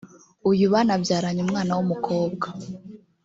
uyu 0.49 0.65
banabyaranye 0.73 1.41
umwana 1.45 1.71
w’umukobwa 1.77 2.47